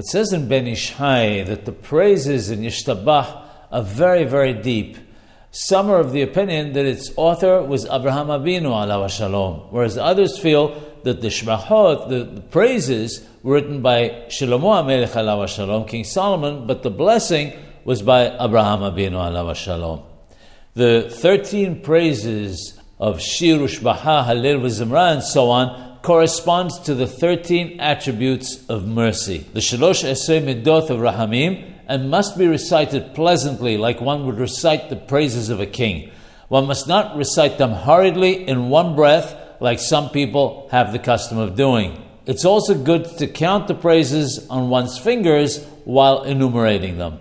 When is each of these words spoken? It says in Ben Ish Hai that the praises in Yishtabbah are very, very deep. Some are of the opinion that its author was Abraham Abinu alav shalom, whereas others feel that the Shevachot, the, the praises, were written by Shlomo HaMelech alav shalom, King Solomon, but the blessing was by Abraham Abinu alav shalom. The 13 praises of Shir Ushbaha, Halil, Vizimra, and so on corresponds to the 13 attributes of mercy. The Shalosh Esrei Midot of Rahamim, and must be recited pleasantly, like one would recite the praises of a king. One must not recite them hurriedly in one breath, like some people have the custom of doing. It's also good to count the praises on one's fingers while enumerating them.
It 0.00 0.06
says 0.06 0.32
in 0.32 0.48
Ben 0.48 0.66
Ish 0.66 0.92
Hai 0.94 1.42
that 1.42 1.66
the 1.66 1.72
praises 1.72 2.50
in 2.50 2.60
Yishtabbah 2.60 3.42
are 3.70 3.82
very, 3.82 4.24
very 4.24 4.54
deep. 4.54 4.96
Some 5.50 5.90
are 5.90 5.98
of 6.00 6.12
the 6.12 6.22
opinion 6.22 6.72
that 6.72 6.86
its 6.86 7.12
author 7.16 7.62
was 7.62 7.84
Abraham 7.84 8.28
Abinu 8.28 8.70
alav 8.70 9.10
shalom, 9.10 9.66
whereas 9.68 9.98
others 9.98 10.38
feel 10.38 10.68
that 11.02 11.20
the 11.20 11.28
Shevachot, 11.28 12.08
the, 12.08 12.24
the 12.24 12.40
praises, 12.40 13.28
were 13.42 13.52
written 13.52 13.82
by 13.82 14.24
Shlomo 14.28 14.82
HaMelech 14.82 15.08
alav 15.08 15.46
shalom, 15.48 15.86
King 15.86 16.04
Solomon, 16.04 16.66
but 16.66 16.82
the 16.82 16.90
blessing 16.90 17.52
was 17.84 18.00
by 18.00 18.22
Abraham 18.42 18.78
Abinu 18.80 19.20
alav 19.20 19.54
shalom. 19.54 20.02
The 20.72 21.10
13 21.10 21.82
praises 21.82 22.80
of 22.98 23.20
Shir 23.20 23.58
Ushbaha, 23.58 24.24
Halil, 24.24 24.60
Vizimra, 24.60 25.12
and 25.12 25.22
so 25.22 25.50
on 25.50 25.89
corresponds 26.02 26.78
to 26.80 26.94
the 26.94 27.06
13 27.06 27.80
attributes 27.80 28.64
of 28.68 28.86
mercy. 28.86 29.46
The 29.52 29.60
Shalosh 29.60 30.04
Esrei 30.04 30.42
Midot 30.42 30.90
of 30.90 31.00
Rahamim, 31.00 31.70
and 31.86 32.08
must 32.08 32.38
be 32.38 32.46
recited 32.46 33.14
pleasantly, 33.14 33.76
like 33.76 34.00
one 34.00 34.24
would 34.26 34.38
recite 34.38 34.88
the 34.88 34.96
praises 34.96 35.50
of 35.50 35.60
a 35.60 35.66
king. 35.66 36.10
One 36.48 36.66
must 36.66 36.86
not 36.86 37.16
recite 37.16 37.58
them 37.58 37.72
hurriedly 37.72 38.46
in 38.48 38.68
one 38.68 38.94
breath, 38.94 39.36
like 39.60 39.78
some 39.78 40.10
people 40.10 40.68
have 40.70 40.92
the 40.92 40.98
custom 40.98 41.38
of 41.38 41.56
doing. 41.56 42.00
It's 42.26 42.44
also 42.44 42.74
good 42.74 43.06
to 43.18 43.26
count 43.26 43.66
the 43.66 43.74
praises 43.74 44.48
on 44.48 44.70
one's 44.70 44.98
fingers 44.98 45.64
while 45.84 46.22
enumerating 46.22 46.96
them. 46.96 47.18